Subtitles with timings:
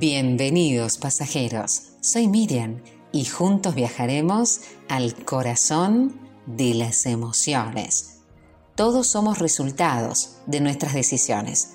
[0.00, 2.80] Bienvenidos pasajeros, soy Miriam
[3.12, 8.20] y juntos viajaremos al corazón de las emociones.
[8.76, 11.72] Todos somos resultados de nuestras decisiones.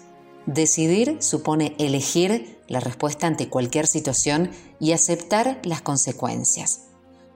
[0.48, 4.50] Decidir supone elegir la respuesta ante cualquier situación
[4.80, 6.86] y aceptar las consecuencias.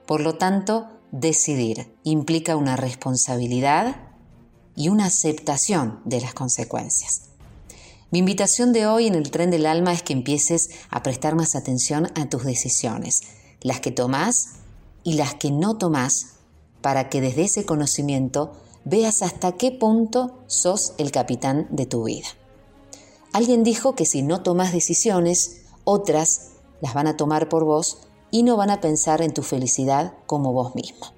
[0.08, 4.08] Por lo tanto, decidir implica una responsabilidad
[4.74, 7.29] y una aceptación de las consecuencias.
[8.12, 11.54] Mi invitación de hoy en el tren del alma es que empieces a prestar más
[11.54, 13.20] atención a tus decisiones,
[13.60, 14.54] las que tomás
[15.04, 16.38] y las que no tomás,
[16.80, 18.52] para que desde ese conocimiento
[18.84, 22.26] veas hasta qué punto sos el capitán de tu vida.
[23.32, 26.50] Alguien dijo que si no tomas decisiones, otras
[26.80, 27.98] las van a tomar por vos
[28.32, 31.12] y no van a pensar en tu felicidad como vos mismo.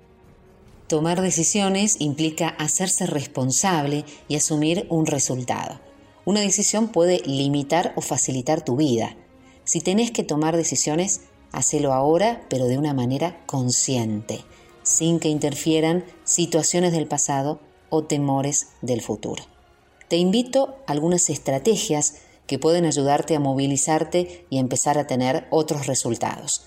[0.88, 5.80] Tomar decisiones implica hacerse responsable y asumir un resultado.
[6.24, 9.16] Una decisión puede limitar o facilitar tu vida.
[9.64, 14.44] Si tenés que tomar decisiones, hacelo ahora, pero de una manera consciente,
[14.82, 19.44] sin que interfieran situaciones del pasado o temores del futuro.
[20.08, 25.86] Te invito a algunas estrategias que pueden ayudarte a movilizarte y empezar a tener otros
[25.86, 26.66] resultados.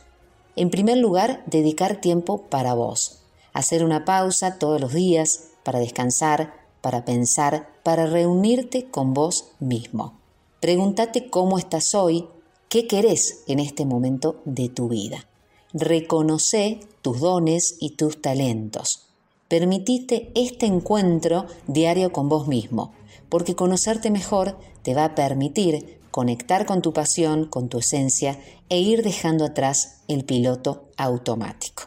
[0.56, 3.22] En primer lugar, dedicar tiempo para vos.
[3.54, 10.20] Hacer una pausa todos los días para descansar, para pensar, para reunirte con vos mismo.
[10.60, 12.28] Pregúntate cómo estás hoy,
[12.70, 15.26] qué querés en este momento de tu vida.
[15.74, 19.08] Reconoce tus dones y tus talentos.
[19.48, 22.94] Permitite este encuentro diario con vos mismo,
[23.30, 28.40] porque conocerte mejor te va a permitir conectar con tu pasión, con tu esencia
[28.70, 31.86] e ir dejando atrás el piloto automático.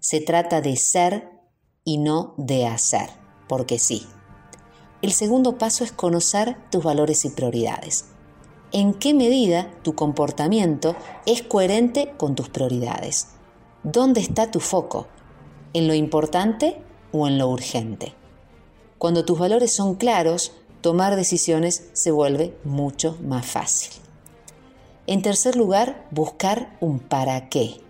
[0.00, 1.28] Se trata de ser
[1.84, 3.10] y no de hacer,
[3.46, 4.06] porque sí,
[5.00, 8.06] el segundo paso es conocer tus valores y prioridades.
[8.72, 13.28] ¿En qué medida tu comportamiento es coherente con tus prioridades?
[13.84, 15.06] ¿Dónde está tu foco?
[15.72, 18.14] ¿En lo importante o en lo urgente?
[18.98, 23.92] Cuando tus valores son claros, tomar decisiones se vuelve mucho más fácil.
[25.06, 27.80] En tercer lugar, buscar un para qué.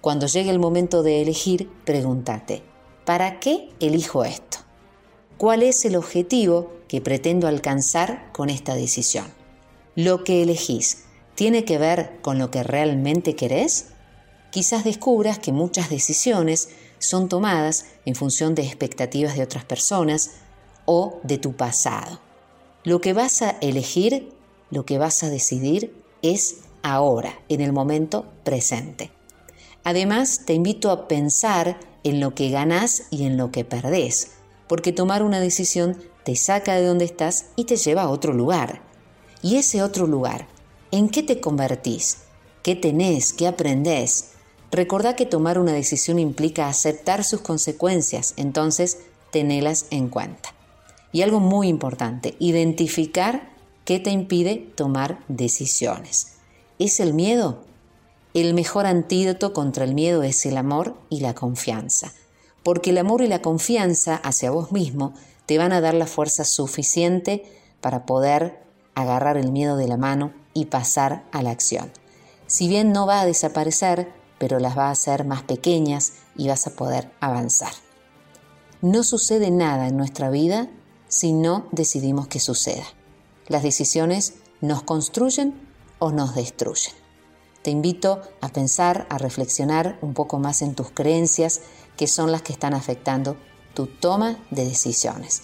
[0.00, 2.62] Cuando llegue el momento de elegir, pregúntate,
[3.04, 4.58] ¿para qué elijo esto?
[5.38, 9.26] ¿Cuál es el objetivo que pretendo alcanzar con esta decisión?
[9.96, 11.04] ¿Lo que elegís
[11.34, 13.86] tiene que ver con lo que realmente querés?
[14.50, 20.32] Quizás descubras que muchas decisiones son tomadas en función de expectativas de otras personas
[20.84, 22.20] o de tu pasado.
[22.84, 24.32] Lo que vas a elegir,
[24.70, 29.10] lo que vas a decidir es ahora, en el momento presente.
[29.82, 34.41] Además, te invito a pensar en lo que ganás y en lo que perdés
[34.72, 38.80] porque tomar una decisión te saca de donde estás y te lleva a otro lugar.
[39.42, 40.48] Y ese otro lugar,
[40.90, 42.20] ¿en qué te convertís?
[42.62, 43.34] ¿Qué tenés?
[43.34, 44.30] ¿Qué aprendés?
[44.70, 49.00] Recordá que tomar una decisión implica aceptar sus consecuencias, entonces
[49.30, 50.54] tenelas en cuenta.
[51.12, 53.50] Y algo muy importante, identificar
[53.84, 56.36] qué te impide tomar decisiones.
[56.78, 57.58] ¿Es el miedo?
[58.32, 62.14] El mejor antídoto contra el miedo es el amor y la confianza
[62.62, 65.14] porque el amor y la confianza hacia vos mismo
[65.46, 67.44] te van a dar la fuerza suficiente
[67.80, 68.62] para poder
[68.94, 71.92] agarrar el miedo de la mano y pasar a la acción.
[72.46, 76.66] Si bien no va a desaparecer, pero las va a hacer más pequeñas y vas
[76.66, 77.72] a poder avanzar.
[78.80, 80.68] No sucede nada en nuestra vida
[81.08, 82.84] si no decidimos que suceda.
[83.46, 85.54] Las decisiones nos construyen
[85.98, 86.94] o nos destruyen.
[87.62, 91.60] Te invito a pensar, a reflexionar un poco más en tus creencias,
[91.96, 93.36] que son las que están afectando
[93.74, 95.42] tu toma de decisiones.